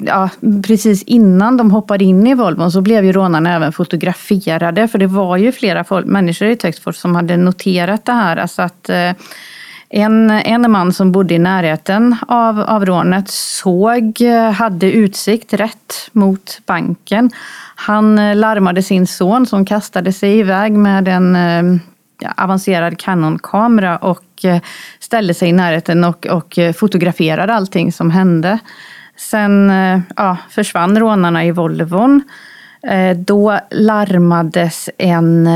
ja, 0.00 0.28
precis 0.66 1.02
innan 1.02 1.56
de 1.56 1.70
hoppade 1.70 2.04
in 2.04 2.26
i 2.26 2.34
Volvon 2.34 2.72
så 2.72 2.80
blev 2.80 3.04
ju 3.04 3.12
rånarna 3.12 3.54
även 3.54 3.72
fotograferade. 3.72 4.88
För 4.88 4.98
det 4.98 5.06
var 5.06 5.36
ju 5.36 5.52
flera 5.52 5.84
folk, 5.84 6.06
människor 6.06 6.48
i 6.48 6.56
Töcksfors 6.56 6.96
som 6.96 7.14
hade 7.14 7.36
noterat 7.36 8.04
det 8.04 8.12
här. 8.12 8.36
Alltså 8.36 8.62
att 8.62 8.88
eh, 8.88 9.10
en, 9.92 10.30
en 10.30 10.70
man 10.70 10.92
som 10.92 11.12
bodde 11.12 11.34
i 11.34 11.38
närheten 11.38 12.16
av, 12.28 12.60
av 12.60 12.86
rånet 12.86 13.28
såg, 13.28 14.20
hade 14.54 14.92
utsikt 14.92 15.52
rätt 15.52 16.10
mot 16.12 16.60
banken. 16.66 17.30
Han 17.86 18.18
eh, 18.18 18.36
larmade 18.36 18.82
sin 18.82 19.06
son 19.06 19.46
som 19.46 19.64
kastade 19.64 20.12
sig 20.12 20.38
iväg 20.38 20.72
med 20.72 21.08
en 21.08 21.36
eh, 21.36 21.80
ja, 22.20 22.34
avancerad 22.36 22.98
kanonkamera 22.98 23.96
och 23.96 24.44
eh, 24.44 24.60
ställde 25.00 25.34
sig 25.34 25.48
i 25.48 25.52
närheten 25.52 26.04
och, 26.04 26.26
och 26.26 26.58
fotograferade 26.76 27.54
allting 27.54 27.92
som 27.92 28.10
hände. 28.10 28.58
Sen 29.16 29.72
ja, 30.16 30.36
försvann 30.50 30.98
rånarna 30.98 31.44
i 31.44 31.50
Volvon. 31.50 32.22
Då 33.16 33.58
larmades 33.70 34.90
en 34.98 35.48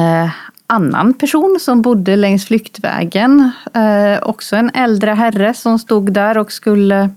annan 0.67 1.15
person 1.15 1.59
som 1.61 1.83
bodde 1.83 2.17
längs 2.17 2.47
flyktvägen. 2.47 3.51
Eh, 3.75 4.23
också 4.23 4.57
en 4.57 4.71
äldre 4.75 5.11
herre 5.11 5.55
som 5.55 5.79
stod 5.79 6.13
där 6.13 6.39
och 6.39 6.53
skulle 6.53 7.11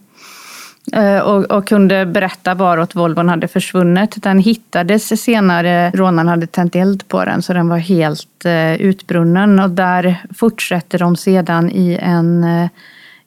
eh, 0.93 1.19
och, 1.19 1.51
och, 1.51 1.67
kunde 1.67 2.05
berätta 2.05 2.53
varåt 2.53 2.95
Volvon 2.95 3.29
hade 3.29 3.47
försvunnit. 3.47 4.23
Den 4.23 4.39
hittades 4.39 5.23
senare, 5.23 5.91
rånaren 5.91 6.27
hade 6.27 6.47
tänt 6.47 6.75
eld 6.75 7.07
på 7.07 7.25
den 7.25 7.41
så 7.41 7.53
den 7.53 7.69
var 7.69 7.77
helt 7.77 8.45
eh, 8.45 8.73
utbrunnen 8.73 9.59
och 9.59 9.69
där 9.69 10.15
fortsätter 10.35 10.99
de 10.99 11.15
sedan 11.15 11.69
i 11.71 11.99
en, 12.01 12.43
eh, 12.43 12.69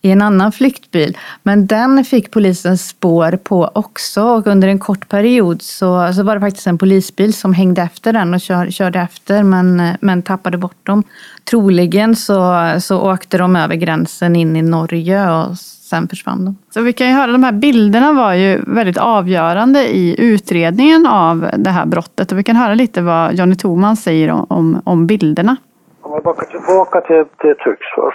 i 0.03 0.11
en 0.11 0.23
annan 0.23 0.53
flyktbil. 0.53 1.19
Men 1.43 1.67
den 1.67 2.05
fick 2.05 2.31
polisen 2.31 2.79
spår 2.79 3.39
på 3.45 3.71
också 3.75 4.23
och 4.23 4.47
under 4.47 4.69
en 4.69 4.79
kort 4.79 5.09
period 5.09 5.63
så, 5.63 6.13
så 6.13 6.23
var 6.23 6.35
det 6.35 6.41
faktiskt 6.41 6.67
en 6.67 6.79
polisbil 6.79 7.35
som 7.35 7.55
hängde 7.55 7.83
efter 7.83 8.13
den 8.13 8.35
och 8.35 8.41
kör, 8.41 8.71
körde 8.71 9.01
efter 9.01 9.43
men, 9.43 9.83
men 10.01 10.23
tappade 10.23 10.59
bort 10.59 10.87
dem. 10.87 11.03
Troligen 11.51 12.17
så, 12.17 12.55
så 12.81 13.13
åkte 13.13 13.39
de 13.39 13.57
över 13.57 13.75
gränsen 13.75 14.37
in 14.37 14.57
i 14.57 14.63
Norge 14.63 15.31
och 15.31 15.59
sen 15.93 16.09
försvann 16.09 16.45
de. 16.45 16.57
Så 16.71 16.81
vi 16.81 16.93
kan 16.93 17.07
ju 17.07 17.13
höra, 17.13 17.33
de 17.33 17.45
här 17.45 17.53
bilderna 17.53 18.13
var 18.13 18.35
ju 18.35 18.61
väldigt 18.67 18.99
avgörande 18.99 19.97
i 19.97 20.17
utredningen 20.19 21.07
av 21.07 21.51
det 21.59 21.71
här 21.71 21.87
brottet 21.87 22.33
och 22.33 22.39
vi 22.39 22.45
kan 22.45 22.57
höra 22.57 22.75
lite 22.75 23.03
vad 23.03 23.35
Johnny 23.35 23.55
Thoman 23.55 23.97
säger 23.97 24.31
om, 24.31 24.47
om, 24.49 24.83
om 24.85 25.07
bilderna. 25.07 25.57
Om 26.03 26.13
jag 26.13 26.23
backar 26.23 26.47
tillbaka 26.47 27.01
till, 27.01 27.25
till 27.41 27.55
Töcksfors 27.65 28.15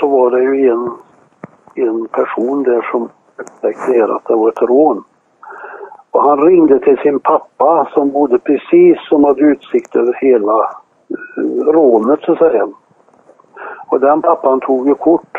så 0.00 0.08
var 0.08 0.30
det 0.30 0.42
ju 0.42 0.70
en, 0.70 0.90
en 1.74 2.08
person 2.08 2.62
där 2.62 2.88
som 2.90 3.08
upptäckte 3.36 4.04
att 4.04 4.24
det 4.26 4.34
var 4.34 4.48
ett 4.48 4.62
rån. 4.62 5.04
Och 6.10 6.22
han 6.22 6.46
ringde 6.46 6.78
till 6.78 6.98
sin 6.98 7.20
pappa 7.20 7.88
som 7.94 8.10
bodde 8.10 8.38
precis 8.38 9.08
som 9.08 9.24
hade 9.24 9.40
utsikt 9.40 9.96
över 9.96 10.12
hela 10.12 10.58
eh, 10.58 11.72
rånet 11.72 12.20
så 12.20 12.32
att 12.32 12.38
säga. 12.38 12.68
Och 13.86 14.00
den 14.00 14.22
pappan 14.22 14.60
tog 14.60 14.88
ju 14.88 14.94
kort. 14.94 15.38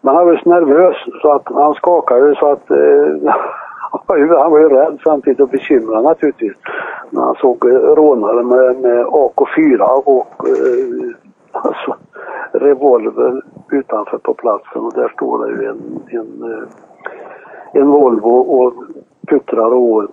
Men 0.00 0.16
han 0.16 0.26
var 0.26 0.36
så 0.36 0.50
nervös 0.50 0.96
så 1.22 1.32
att 1.32 1.42
han 1.44 1.74
skakade 1.74 2.34
så 2.36 2.52
att 2.52 2.70
eh, 2.70 3.34
han 4.38 4.50
var 4.50 4.58
ju 4.58 4.68
rädd 4.68 4.98
samtidigt 5.04 5.40
och 5.40 5.48
bekymrad 5.48 6.04
naturligtvis. 6.04 6.56
När 7.10 7.22
han 7.22 7.34
såg 7.34 7.66
eh, 7.68 7.78
rånare 7.78 8.42
med, 8.42 8.80
med 8.80 9.06
AK4 9.06 9.80
och 10.04 10.48
eh, 10.48 11.16
alltså, 11.52 11.96
revolver 12.54 13.42
utanför 13.70 14.18
på 14.18 14.34
platsen 14.34 14.82
och 14.82 14.92
där 14.94 15.08
står 15.08 15.46
det 15.46 15.62
ju 15.62 15.68
en, 15.68 16.02
en, 16.06 16.52
eh, 16.52 16.68
en 17.72 17.90
Volvo 17.90 18.30
och 18.30 18.74
puttrar 19.28 19.74
och 19.74 20.04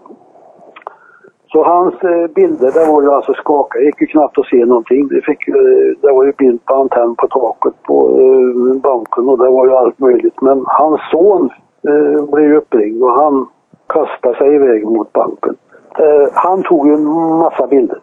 så 1.52 1.64
hans 1.64 1.94
eh, 1.94 2.28
bilder, 2.28 2.72
det 2.72 2.92
var 2.92 3.02
ju 3.02 3.12
alltså 3.12 3.34
skaka. 3.34 3.80
Det 3.80 3.86
gick 3.86 4.02
ju 4.02 4.08
knappt 4.08 4.38
att 4.38 4.46
se 4.46 4.66
någonting. 4.66 5.08
Det, 5.08 5.22
fick, 5.22 5.48
eh, 5.48 5.56
det 6.02 6.12
var 6.12 6.24
ju 6.24 6.34
bild 6.38 6.66
på 6.66 6.74
antenn 6.74 7.16
på 7.16 7.28
taket 7.28 7.84
på 7.84 8.08
banken 8.84 9.30
och 9.30 9.38
det 9.38 9.50
var 9.50 9.66
ju 9.68 9.76
allt 9.76 10.00
möjligt. 10.00 10.42
Men 10.42 10.64
hans 10.68 11.02
son 11.12 11.50
eh, 11.88 12.26
blev 12.26 12.56
uppringd 12.56 13.04
och 13.04 13.12
han 13.12 13.48
kastade 13.88 14.38
sig 14.38 14.56
iväg 14.56 14.86
mot 14.86 15.14
banken. 15.14 15.56
Eh, 16.00 16.30
han 16.34 16.64
tog 16.64 16.88
ju 16.88 16.94
en 16.94 17.06
massa 17.40 17.68
bilder. 17.68 18.00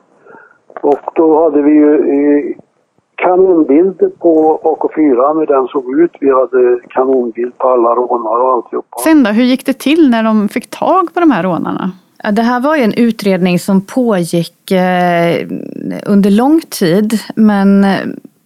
Och 0.80 0.98
då 1.14 1.42
hade 1.42 1.62
vi 1.62 1.72
ju 1.72 2.54
kanonbild 3.22 3.98
på 4.18 4.60
AK4 4.62 5.38
hur 5.38 5.46
den 5.46 5.68
såg 5.68 6.00
ut. 6.00 6.10
Vi 6.20 6.30
hade 6.30 6.80
kanonbild 6.88 7.58
på 7.58 7.68
alla 7.68 7.88
rånare 7.88 8.42
och 8.42 8.52
alltihopa. 8.52 8.96
Sen 9.04 9.22
då, 9.22 9.30
hur 9.30 9.44
gick 9.44 9.66
det 9.66 9.78
till 9.78 10.10
när 10.10 10.22
de 10.22 10.48
fick 10.48 10.70
tag 10.70 11.14
på 11.14 11.20
de 11.20 11.30
här 11.30 11.42
rånarna? 11.42 11.92
Det 12.32 12.42
här 12.42 12.60
var 12.60 12.76
ju 12.76 12.82
en 12.82 12.94
utredning 12.94 13.58
som 13.58 13.80
pågick 13.80 14.70
eh, 14.70 15.46
under 16.06 16.30
lång 16.30 16.60
tid. 16.60 17.20
Men 17.36 17.84
eh, 17.84 17.98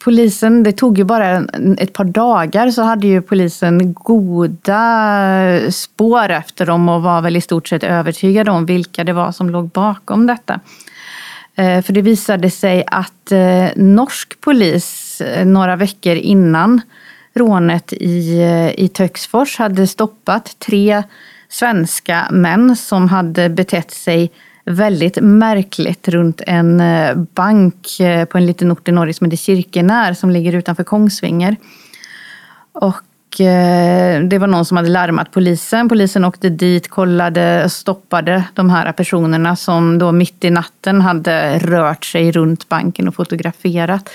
polisen, 0.04 0.62
det 0.62 0.72
tog 0.72 0.98
ju 0.98 1.04
bara 1.04 1.44
ett 1.78 1.92
par 1.92 2.04
dagar 2.04 2.70
så 2.70 2.82
hade 2.82 3.06
ju 3.06 3.22
polisen 3.22 3.94
goda 3.94 4.80
spår 5.70 6.28
efter 6.28 6.66
dem 6.66 6.88
och 6.88 7.02
var 7.02 7.22
väl 7.22 7.36
i 7.36 7.40
stort 7.40 7.68
sett 7.68 7.84
övertygade 7.84 8.50
om 8.50 8.66
vilka 8.66 9.04
det 9.04 9.12
var 9.12 9.32
som 9.32 9.50
låg 9.50 9.68
bakom 9.68 10.26
detta. 10.26 10.60
Eh, 11.54 11.82
för 11.82 11.92
det 11.92 12.02
visade 12.02 12.50
sig 12.50 12.84
att 12.86 13.32
eh, 13.32 13.66
norsk 13.76 14.40
polis 14.40 15.20
eh, 15.20 15.46
några 15.46 15.76
veckor 15.76 16.16
innan 16.16 16.80
rånet 17.34 17.92
i, 17.92 18.42
i 18.76 18.88
Töcksfors 18.88 19.58
hade 19.58 19.86
stoppat 19.86 20.58
tre 20.58 21.02
svenska 21.48 22.28
män 22.30 22.76
som 22.76 23.08
hade 23.08 23.48
betett 23.48 23.90
sig 23.90 24.30
väldigt 24.64 25.18
märkligt 25.20 26.08
runt 26.08 26.40
en 26.46 26.82
bank 27.34 27.86
på 28.30 28.38
en 28.38 28.46
liten 28.46 28.72
ort 28.72 28.88
i 28.88 28.92
Norge 28.92 29.14
som 29.14 29.24
heter 29.24 29.36
Kirkenär 29.36 30.14
som 30.14 30.30
ligger 30.30 30.54
utanför 30.54 30.84
Kongsvinger. 30.84 31.56
Och 32.72 33.02
Eh, 33.40 34.20
det 34.20 34.38
var 34.38 34.46
någon 34.46 34.64
som 34.64 34.76
hade 34.76 34.88
larmat 34.88 35.30
polisen. 35.30 35.88
Polisen 35.88 36.24
åkte 36.24 36.48
dit, 36.48 36.90
kollade 36.90 37.64
och 37.64 37.72
stoppade 37.72 38.44
de 38.54 38.70
här 38.70 38.92
personerna 38.92 39.56
som 39.56 39.98
då 39.98 40.12
mitt 40.12 40.44
i 40.44 40.50
natten 40.50 41.00
hade 41.00 41.58
rört 41.58 42.04
sig 42.04 42.32
runt 42.32 42.68
banken 42.68 43.08
och 43.08 43.14
fotograferat. 43.14 44.08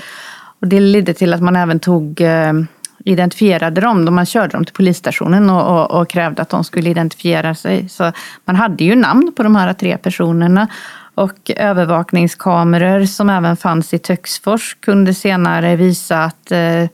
Och 0.61 0.67
det 0.67 0.79
ledde 0.79 1.13
till 1.13 1.33
att 1.33 1.41
man 1.41 1.55
även 1.55 1.79
tog 1.79 2.21
eh, 2.21 2.53
identifierade 3.05 3.81
dem 3.81 4.05
då 4.05 4.11
man 4.11 4.25
körde 4.25 4.47
dem 4.47 4.65
till 4.65 4.75
polisstationen 4.75 5.49
och, 5.49 5.79
och, 5.79 6.01
och, 6.01 6.09
krävde 6.09 6.41
att 6.41 6.49
de 6.49 6.63
skulle 6.63 6.89
identifiera 6.89 7.55
sig. 7.55 7.89
Så 7.89 8.11
man 8.45 8.55
hade 8.55 8.83
ju 8.83 8.95
namn 8.95 9.33
på 9.35 9.43
de 9.43 9.55
här 9.55 9.73
tre 9.73 9.97
personerna. 9.97 10.67
Och 11.15 11.51
övervakningskameror 11.55 13.05
som 13.05 13.29
även 13.29 13.57
fanns 13.57 13.93
i 13.93 13.99
Töcksfors 13.99 14.77
kunde 14.79 15.13
senare 15.13 15.75
visa 15.75 16.23
att 16.23 16.51
eh, 16.51 16.85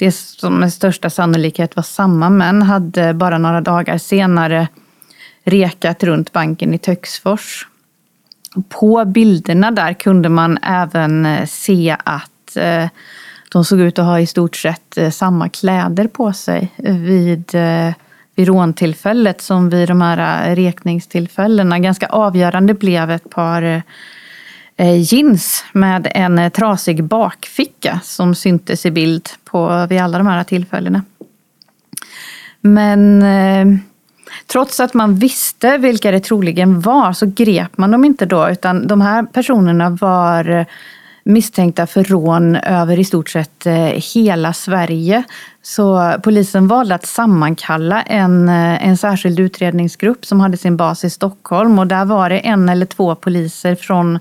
det 0.00 0.12
som 0.12 0.60
med 0.60 0.72
största 0.72 1.10
sannolikhet 1.10 1.76
var 1.76 1.82
samma 1.82 2.30
män 2.30 2.62
hade 2.62 3.14
bara 3.14 3.38
några 3.38 3.60
dagar 3.60 3.98
senare 3.98 4.68
rekat 5.44 6.02
runt 6.02 6.32
banken 6.32 6.74
i 6.74 6.78
Töcksfors. 6.78 7.66
På 8.68 9.04
bilderna 9.04 9.70
där 9.70 9.92
kunde 9.92 10.28
man 10.28 10.58
även 10.62 11.26
eh, 11.26 11.46
se 11.46 11.96
att 12.04 12.56
eh, 12.56 12.88
de 13.52 13.64
såg 13.64 13.80
ut 13.80 13.98
att 13.98 14.04
ha 14.04 14.20
i 14.20 14.26
stort 14.26 14.56
sett 14.56 14.98
eh, 14.98 15.10
samma 15.10 15.48
kläder 15.48 16.06
på 16.06 16.32
sig 16.32 16.72
vid, 16.76 17.50
vid 18.34 18.48
råntillfället 18.48 19.40
som 19.40 19.70
vid 19.70 19.88
de 19.88 20.00
här 20.00 20.56
rekningstillfällena. 20.56 21.78
Ganska 21.78 22.06
avgörande 22.06 22.74
blev 22.74 23.10
ett 23.10 23.30
par 23.30 23.82
Eh, 24.80 25.02
jeans 25.02 25.64
med 25.72 26.12
en 26.14 26.38
eh, 26.38 26.48
trasig 26.48 27.04
bakficka 27.04 28.00
som 28.04 28.34
syntes 28.34 28.86
i 28.86 28.90
bild 28.90 29.28
på, 29.44 29.86
vid 29.88 30.00
alla 30.00 30.18
de 30.18 30.26
här 30.26 30.44
tillfällena. 30.44 31.02
Men 32.60 33.22
eh, 33.22 33.80
trots 34.46 34.80
att 34.80 34.94
man 34.94 35.14
visste 35.14 35.78
vilka 35.78 36.10
det 36.10 36.20
troligen 36.20 36.80
var 36.80 37.12
så 37.12 37.26
grep 37.26 37.78
man 37.78 37.90
dem 37.90 38.04
inte 38.04 38.26
då 38.26 38.50
utan 38.50 38.86
de 38.86 39.00
här 39.00 39.22
personerna 39.22 39.90
var 39.90 40.66
misstänkta 41.24 41.86
för 41.86 42.04
rån 42.04 42.56
över 42.56 42.98
i 42.98 43.04
stort 43.04 43.28
sett 43.28 43.66
hela 44.14 44.52
Sverige. 44.52 45.22
Så 45.62 46.14
polisen 46.22 46.68
valde 46.68 46.94
att 46.94 47.06
sammankalla 47.06 48.02
en, 48.02 48.48
en 48.48 48.96
särskild 48.96 49.40
utredningsgrupp 49.40 50.26
som 50.26 50.40
hade 50.40 50.56
sin 50.56 50.76
bas 50.76 51.04
i 51.04 51.10
Stockholm 51.10 51.78
och 51.78 51.86
där 51.86 52.04
var 52.04 52.30
det 52.30 52.38
en 52.38 52.68
eller 52.68 52.86
två 52.86 53.14
poliser 53.14 53.74
från 53.74 54.18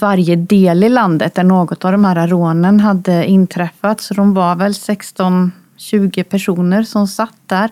varje 0.00 0.36
del 0.36 0.84
i 0.84 0.88
landet 0.88 1.34
där 1.34 1.44
något 1.44 1.84
av 1.84 1.92
de 1.92 2.04
här 2.04 2.26
rånen 2.26 2.80
hade 2.80 3.26
inträffat. 3.26 4.00
Så 4.00 4.14
de 4.14 4.34
var 4.34 4.56
väl 4.56 4.72
16-20 4.72 6.22
personer 6.22 6.82
som 6.82 7.06
satt 7.06 7.38
där. 7.46 7.70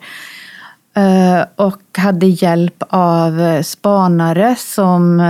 Eh, 0.97 1.47
och 1.57 1.99
hade 1.99 2.27
hjälp 2.27 2.83
av 2.89 3.63
spanare 3.63 4.57
som 4.59 5.23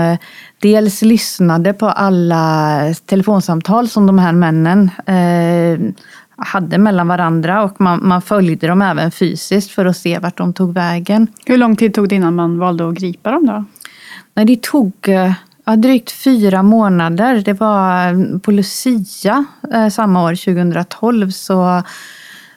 dels 0.58 1.02
lyssnade 1.02 1.72
på 1.72 1.86
alla 1.86 2.80
telefonsamtal 3.06 3.88
som 3.88 4.06
de 4.06 4.18
här 4.18 4.32
männen 4.32 4.90
eh, 5.06 5.92
hade 6.36 6.78
mellan 6.78 7.08
varandra 7.08 7.62
och 7.62 7.80
man, 7.80 8.00
man, 8.08 8.22
följde 8.22 8.66
dem 8.66 8.82
även 8.82 9.10
fysiskt 9.10 9.70
för 9.70 9.84
att 9.84 9.96
se 9.96 10.18
vart 10.18 10.38
de 10.38 10.52
tog 10.52 10.74
vägen. 10.74 11.26
Hur 11.46 11.56
lång 11.56 11.76
tid 11.76 11.94
tog 11.94 12.08
det 12.08 12.14
innan 12.14 12.34
man 12.34 12.58
valde 12.58 12.88
att 12.88 12.94
gripa 12.94 13.30
dem 13.30 13.46
då? 13.46 13.64
Nej, 14.34 14.44
det 14.44 14.62
tog 14.62 14.92
eh, 15.08 15.32
ja, 15.66 15.76
drygt 15.76 16.10
fyra 16.10 16.62
månader. 16.62 17.42
Det 17.44 17.52
var 17.52 18.08
eh, 18.08 18.38
på 18.38 18.50
Lucia 18.50 19.44
eh, 19.72 19.88
samma 19.88 20.24
år, 20.24 20.34
2012, 20.34 21.30
så 21.30 21.82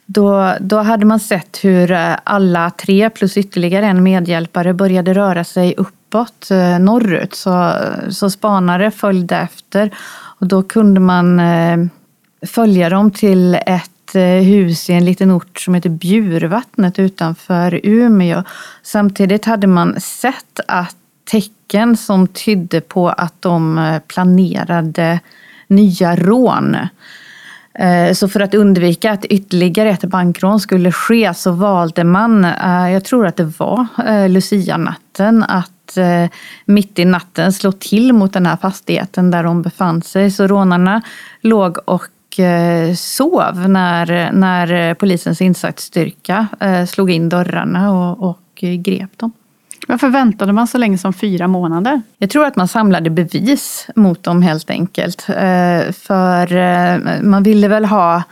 då, 0.05 0.53
då 0.59 0.77
hade 0.77 1.05
man 1.05 1.19
sett 1.19 1.59
hur 1.63 1.91
eh, 1.91 2.15
alla 2.23 2.69
tre 2.69 3.09
plus 3.09 3.37
ytterligare 3.37 3.85
en 3.85 4.03
medhjälpare 4.03 4.73
började 4.73 5.13
röra 5.13 5.43
sig 5.43 5.73
uppåt, 5.77 6.51
eh, 6.51 6.79
norrut. 6.79 7.35
Så, 7.35 7.73
så 8.09 8.29
spanare 8.29 8.91
följde 8.91 9.37
efter. 9.37 9.91
Och 10.39 10.47
då 10.47 10.63
kunde 10.63 10.99
man 10.99 11.39
eh, 11.39 11.77
följa 12.47 12.89
dem 12.89 13.11
till 13.11 13.55
ett 13.55 14.15
eh, 14.15 14.21
hus 14.23 14.89
i 14.89 14.93
en 14.93 15.05
liten 15.05 15.31
ort 15.31 15.59
som 15.59 15.73
heter 15.73 15.89
Bjurvattnet 15.89 16.99
utanför 16.99 17.79
Umeå. 17.83 18.43
Samtidigt 18.83 19.45
hade 19.45 19.67
man 19.67 20.01
sett 20.01 20.59
att 20.67 20.95
tecken 21.31 21.97
som 21.97 22.27
tydde 22.27 22.81
på 22.81 23.09
att 23.09 23.41
de 23.41 23.77
eh, 23.77 23.99
planerade 23.99 25.19
nya 25.67 26.15
rån. 26.15 26.77
Eh, 27.73 28.13
så 28.13 28.29
för 28.29 28.39
att 28.39 28.53
undvika 28.53 29.11
att 29.11 29.25
ytterligare 29.25 29.89
ett 29.89 30.03
bankrån 30.03 30.59
skulle 30.59 30.91
ske 30.91 31.33
så 31.33 31.51
valde 31.51 32.03
man, 32.03 32.45
eh, 32.45 32.91
jag 32.91 33.03
tror 33.03 33.27
att 33.27 33.37
det 33.37 33.59
var 33.59 33.87
Lucia-natten, 34.27 35.43
att 35.43 35.71
mitt 36.65 36.99
i 36.99 37.05
natten 37.05 37.53
slå 37.53 37.71
till 37.71 38.13
mot 38.13 38.33
den 38.33 38.45
här 38.45 38.57
fastigheten 38.57 39.31
där 39.31 39.43
de 39.43 39.61
befann 39.61 40.01
sig. 40.01 40.31
Så 40.31 40.47
rånarna 40.47 41.01
låg 41.41 41.77
och 41.85 42.39
sov 42.95 43.69
när, 43.69 44.31
när 44.31 44.93
polisens 44.93 45.41
insatsstyrka 45.41 46.47
slog 46.87 47.11
in 47.11 47.29
dörrarna 47.29 47.91
och, 47.91 48.29
och 48.29 48.39
grep 48.61 49.17
dem. 49.17 49.31
Varför 49.89 50.09
väntade 50.09 50.53
man 50.53 50.67
så 50.67 50.77
länge 50.77 50.97
som 50.97 51.13
fyra 51.13 51.47
månader? 51.47 52.01
Jag 52.17 52.29
tror 52.29 52.45
att 52.45 52.55
man 52.55 52.67
samlade 52.67 53.09
bevis 53.09 53.87
mot 53.95 54.23
dem 54.23 54.41
helt 54.41 54.69
enkelt. 54.69 55.29
Eh, 55.29 55.91
för 55.91 56.55
eh, 56.55 57.21
man 57.21 57.43
ville 57.43 57.67
väl 57.67 57.85
ha 57.85 58.23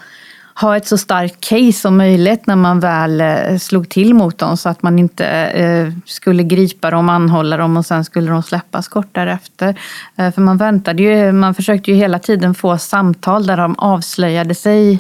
ha 0.62 0.78
ett 0.78 0.88
så 0.88 0.98
starkt 0.98 1.42
case 1.50 1.74
som 1.74 1.98
möjligt 1.98 2.48
när 2.48 2.56
man 2.56 2.80
väl 2.80 3.22
eh, 3.22 3.58
slog 3.58 3.90
till 3.90 4.14
mot 4.14 4.38
dem 4.38 4.58
så 4.58 4.70
att 4.70 4.84
man 4.84 5.00
inte 5.00 5.26
eh, 5.28 5.94
skulle 6.06 6.44
gripa 6.44 6.92
dem, 6.92 7.10
anhålla 7.10 7.58
dem 7.58 7.78
och 7.78 7.86
sen 7.86 8.06
skulle 8.06 8.32
de 8.32 8.44
släppas 8.44 8.88
kort 8.88 9.10
därefter. 9.12 9.80
Eh, 10.16 10.32
för 10.32 10.42
man 10.42 10.58
väntade 10.58 11.04
ju, 11.04 11.32
man 11.32 11.54
försökte 11.54 11.92
ju 11.92 11.98
hela 11.98 12.20
tiden 12.20 12.54
få 12.54 12.78
samtal 12.78 13.46
där 13.46 13.58
de 13.58 13.76
avslöjade 13.78 14.56
sig 14.56 15.00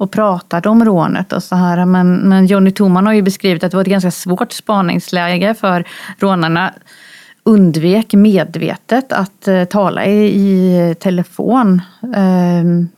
och 0.00 0.10
pratade 0.10 0.68
om 0.68 0.84
rånet 0.84 1.32
och 1.32 1.42
så 1.42 1.56
här. 1.56 1.84
Men, 1.84 2.16
men 2.16 2.46
Johnny 2.46 2.70
Toman 2.70 3.06
har 3.06 3.12
ju 3.12 3.22
beskrivit 3.22 3.64
att 3.64 3.70
det 3.70 3.76
var 3.76 3.82
ett 3.82 3.90
ganska 3.90 4.10
svårt 4.10 4.52
spaningsläge 4.52 5.54
för 5.54 5.84
rånarna 6.18 6.74
undvek 7.44 8.14
medvetet 8.14 9.12
att 9.12 9.48
eh, 9.48 9.64
tala 9.64 10.04
i, 10.04 10.26
i 10.26 10.94
telefon. 10.94 11.82
Ehm, 12.16 12.88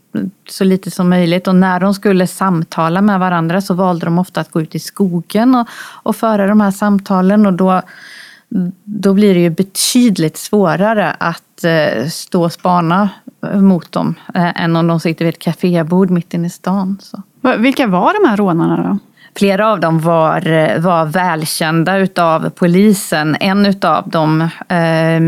så 0.48 0.64
lite 0.64 0.90
som 0.90 1.08
möjligt. 1.08 1.48
Och 1.48 1.56
när 1.56 1.80
de 1.80 1.94
skulle 1.94 2.26
samtala 2.26 3.02
med 3.02 3.20
varandra 3.20 3.60
så 3.60 3.74
valde 3.74 4.06
de 4.06 4.18
ofta 4.18 4.40
att 4.40 4.50
gå 4.50 4.60
ut 4.62 4.74
i 4.74 4.78
skogen 4.78 5.54
och, 5.54 5.68
och 6.02 6.16
föra 6.16 6.46
de 6.46 6.60
här 6.60 6.70
samtalen. 6.70 7.46
Och 7.46 7.52
då, 7.52 7.82
då 8.84 9.14
blir 9.14 9.34
det 9.34 9.40
ju 9.40 9.50
betydligt 9.50 10.36
svårare 10.36 11.10
att 11.10 11.64
eh, 11.64 12.06
stå 12.06 12.44
och 12.44 12.52
spana 12.52 13.08
mot 13.54 13.92
dem 13.92 14.14
eh, 14.34 14.62
än 14.62 14.76
om 14.76 14.86
de 14.86 15.00
sitter 15.00 15.24
vid 15.24 15.34
ett 15.34 15.40
kafébord 15.40 16.10
mitt 16.10 16.34
inne 16.34 16.46
i 16.46 16.50
stan. 16.50 16.98
Så. 17.00 17.22
Vilka 17.58 17.86
var 17.86 18.22
de 18.22 18.28
här 18.28 18.36
rånarna 18.36 18.88
då? 18.88 18.98
Flera 19.36 19.72
av 19.72 19.80
dem 19.80 20.00
var, 20.00 20.52
eh, 20.52 20.80
var 20.80 21.04
välkända 21.04 21.98
utav 21.98 22.50
polisen. 22.50 23.36
En 23.40 23.66
utav 23.66 24.08
dem 24.08 24.40
eh, 24.68 25.20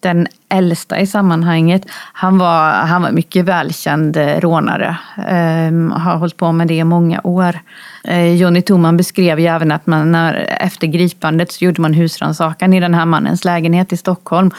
den 0.00 0.26
äldsta 0.48 1.00
i 1.00 1.06
sammanhanget. 1.06 1.82
Han 2.12 2.38
var, 2.38 2.70
han 2.70 3.02
var 3.02 3.10
mycket 3.10 3.44
välkänd 3.44 4.16
eh, 4.16 4.40
rånare. 4.40 4.96
Eh, 5.16 5.98
har 5.98 6.16
hållit 6.16 6.36
på 6.36 6.52
med 6.52 6.68
det 6.68 6.74
i 6.74 6.84
många 6.84 7.20
år. 7.24 7.58
Eh, 8.04 8.34
Johnny 8.34 8.62
Toman 8.62 8.96
beskrev 8.96 9.40
ju 9.40 9.46
även 9.46 9.72
att 9.72 9.86
man 9.86 10.12
när, 10.12 10.34
efter 10.60 10.86
gripandet 10.86 11.52
så 11.52 11.64
gjorde 11.64 11.80
man 11.80 11.94
husrannsakan 11.94 12.72
i 12.72 12.80
den 12.80 12.94
här 12.94 13.06
mannens 13.06 13.44
lägenhet 13.44 13.92
i 13.92 13.96
Stockholm. 13.96 14.50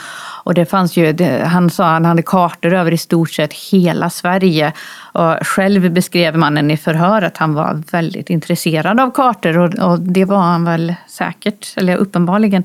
Och 0.44 0.54
det 0.54 0.66
fanns 0.66 0.98
ju, 0.98 1.14
det, 1.14 1.46
han 1.46 1.70
sa 1.70 1.86
att 1.86 1.92
han 1.92 2.06
hade 2.06 2.22
kartor 2.22 2.74
över 2.74 2.92
i 2.92 2.98
stort 2.98 3.32
sett 3.32 3.54
hela 3.54 4.10
Sverige. 4.10 4.74
Och 5.14 5.48
själv 5.48 5.92
beskrev 5.92 6.38
mannen 6.38 6.72
i 6.72 6.78
förhör 6.78 7.22
att 7.22 7.38
han 7.38 7.54
var 7.54 7.84
väldigt 7.92 8.30
intresserad 8.30 9.00
av 9.00 9.12
kartor 9.12 9.58
och, 9.58 9.92
och 9.92 10.00
det 10.00 10.26
var 10.26 10.42
han 10.42 10.66
väl 10.66 10.96
säkert, 11.08 11.74
eller 11.78 11.96
uppenbarligen. 11.96 12.64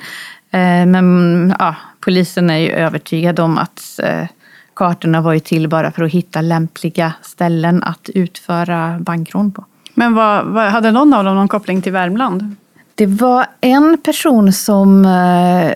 Eh, 0.50 0.86
men 0.86 1.54
ja, 1.58 1.74
polisen 2.04 2.50
är 2.50 2.58
ju 2.58 2.70
övertygad 2.70 3.40
om 3.40 3.58
att 3.58 4.00
eh, 4.02 4.26
kartorna 4.74 5.20
var 5.20 5.32
ju 5.32 5.40
till 5.40 5.68
bara 5.68 5.92
för 5.92 6.02
att 6.02 6.10
hitta 6.10 6.40
lämpliga 6.40 7.12
ställen 7.22 7.82
att 7.82 8.08
utföra 8.14 8.98
bankrån 9.00 9.52
på. 9.52 9.64
Men 9.94 10.14
vad, 10.14 10.46
vad, 10.46 10.70
hade 10.70 10.90
någon 10.90 11.14
av 11.14 11.24
dem 11.24 11.36
någon 11.36 11.48
koppling 11.48 11.82
till 11.82 11.92
Värmland? 11.92 12.56
Det 12.94 13.06
var 13.06 13.46
en 13.60 13.98
person 13.98 14.52
som, 14.52 15.04
eh, 15.04 15.72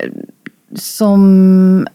som 0.74 1.86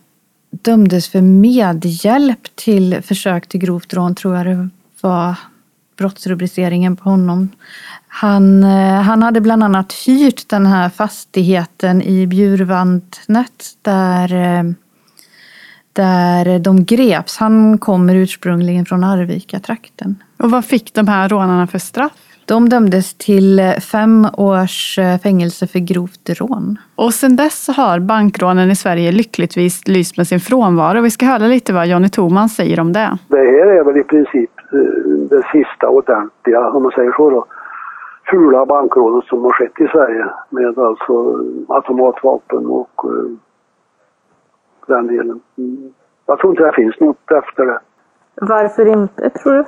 dömdes 0.52 1.10
för 1.10 1.22
medhjälp 1.22 2.56
till 2.56 3.02
försök 3.02 3.48
till 3.48 3.60
grovt 3.60 3.94
rån, 3.94 4.16
tror 4.16 4.38
jag 4.38 4.46
det 4.46 4.70
var 5.02 5.36
brottsrubriceringen 5.98 6.96
på 6.96 7.10
honom. 7.10 7.50
Han, 8.08 8.64
eh, 8.64 9.02
han 9.02 9.24
hade 9.24 9.42
bland 9.42 9.64
annat 9.64 9.94
hyrt 9.94 10.50
den 10.50 10.66
här 10.66 10.90
fastigheten 10.90 12.02
i 12.02 12.28
Bjurvantnet 12.28 13.78
där, 13.82 14.34
eh, 14.34 14.64
där 15.94 16.60
de 16.60 16.86
greps. 16.86 17.38
Han 17.38 17.78
kommer 17.78 18.16
ursprungligen 18.16 18.86
från 18.86 19.04
Arvika-trakten. 19.04 20.24
Och 20.38 20.52
vad 20.52 20.66
fick 20.66 20.94
de 20.94 21.08
här 21.08 21.30
rånarna 21.30 21.68
för 21.68 21.80
straff? 21.80 22.31
De 22.54 22.70
dömdes 22.70 23.14
till 23.14 23.60
fem 23.92 24.28
års 24.38 25.00
eh, 25.00 25.18
fängelse 25.24 25.68
för 25.68 25.80
grovt 25.80 26.30
rån. 26.40 26.78
Och 26.96 27.14
sedan 27.14 27.36
dess 27.36 27.68
har 27.78 28.00
bankrånen 28.00 28.72
i 28.72 28.76
Sverige 28.76 29.12
lyckligtvis 29.12 29.88
lyst 29.88 30.18
med 30.18 30.28
sin 30.28 30.40
frånvaro. 30.40 31.02
Vi 31.02 31.12
ska 31.12 31.26
höra 31.26 31.48
lite 31.48 31.74
vad 31.74 31.88
Johnny 31.88 32.10
Toman 32.10 32.50
säger 32.50 32.80
om 32.80 32.94
det. 32.94 33.18
Det 33.28 33.38
här 33.38 33.68
är 33.68 33.84
väl 33.84 33.98
i 33.98 34.04
princip 34.04 34.50
det 35.30 35.44
sista 35.52 35.88
ordentliga, 35.88 36.70
om 36.70 36.84
man 36.84 36.92
säger 36.92 37.12
så 37.12 37.30
då 37.30 37.46
fula 38.30 38.66
bankrånet 38.66 39.26
som 39.26 39.44
har 39.44 39.52
skett 39.52 39.80
i 39.80 39.88
Sverige 39.88 40.26
med 40.50 40.80
alltså 40.80 41.46
automatvapen 41.68 42.66
och 42.66 43.06
den 44.88 45.08
delen. 45.08 45.40
Mm. 45.58 45.94
Jag 46.26 46.40
tror 46.40 46.52
inte 46.54 46.64
det 46.64 46.76
finns 46.76 47.00
något 47.00 47.32
efter 47.32 47.66
det. 47.66 47.80
Varför 48.36 48.86
inte, 48.86 49.30
tror 49.30 49.54
du? 49.54 49.64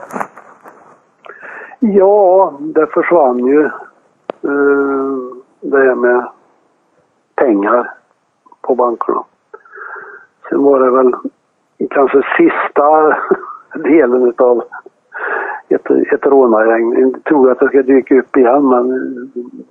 Ja, 1.85 2.53
det 2.59 2.87
försvann 2.87 3.47
ju 3.47 3.65
eh, 3.65 3.71
det 5.61 5.77
här 5.77 5.95
med 5.95 6.27
pengar 7.35 7.91
på 8.61 8.75
bankerna. 8.75 9.23
Sen 10.49 10.63
var 10.63 10.79
det 10.79 10.91
väl 10.91 11.13
kanske 11.89 12.21
sista 12.37 13.17
delen 13.89 14.27
utav 14.27 14.63
ett, 15.69 15.91
ett 16.13 16.25
rånargäng. 16.25 16.99
Jag 17.01 17.23
tror 17.23 17.51
att 17.51 17.59
det 17.59 17.67
ska 17.67 17.81
dyka 17.81 18.15
upp 18.15 18.37
igen 18.37 18.69
men 18.69 18.87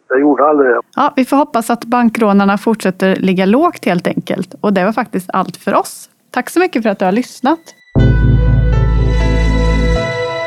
det 0.08 0.20
gjorde 0.20 0.44
aldrig 0.44 0.70
det. 0.70 0.80
Ja, 0.96 1.12
vi 1.16 1.24
får 1.24 1.36
hoppas 1.36 1.70
att 1.70 1.84
bankrånarna 1.84 2.58
fortsätter 2.58 3.16
ligga 3.16 3.46
lågt 3.46 3.84
helt 3.84 4.06
enkelt. 4.06 4.54
Och 4.60 4.72
det 4.72 4.84
var 4.84 4.92
faktiskt 4.92 5.30
allt 5.32 5.56
för 5.56 5.74
oss. 5.74 6.10
Tack 6.30 6.50
så 6.50 6.60
mycket 6.60 6.82
för 6.82 6.90
att 6.90 6.98
du 6.98 7.04
har 7.04 7.12
lyssnat. 7.12 7.60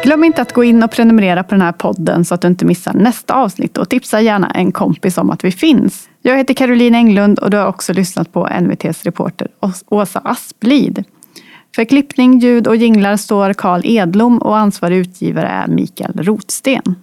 Glöm 0.05 0.23
inte 0.23 0.41
att 0.41 0.53
gå 0.53 0.63
in 0.63 0.83
och 0.83 0.91
prenumerera 0.91 1.43
på 1.43 1.49
den 1.55 1.61
här 1.61 1.71
podden 1.71 2.25
så 2.25 2.35
att 2.35 2.41
du 2.41 2.47
inte 2.47 2.65
missar 2.65 2.93
nästa 2.93 3.33
avsnitt 3.33 3.77
och 3.77 3.89
tipsa 3.89 4.21
gärna 4.21 4.49
en 4.51 4.71
kompis 4.71 5.17
om 5.17 5.29
att 5.29 5.43
vi 5.43 5.51
finns. 5.51 6.09
Jag 6.21 6.37
heter 6.37 6.53
Caroline 6.53 6.95
Englund 6.95 7.39
och 7.39 7.49
du 7.49 7.57
har 7.57 7.67
också 7.67 7.93
lyssnat 7.93 8.33
på 8.33 8.49
NVTs 8.61 9.03
reporter 9.03 9.47
Åsa 9.89 10.19
Asplid. 10.19 11.03
För 11.75 11.85
klippning, 11.85 12.39
ljud 12.39 12.67
och 12.67 12.75
jinglar 12.75 13.17
står 13.17 13.53
Karl 13.53 13.81
Edlom 13.83 14.37
och 14.37 14.57
ansvarig 14.57 14.97
utgivare 14.97 15.47
är 15.47 15.67
Mikael 15.67 16.13
Rotsten. 16.13 16.95